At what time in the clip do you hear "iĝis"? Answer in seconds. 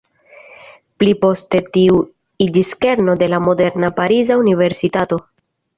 2.47-2.73